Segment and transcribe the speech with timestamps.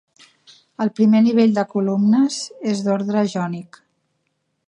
[0.85, 2.39] El primer nivell de columnes
[2.73, 3.79] és d'ordre jònic.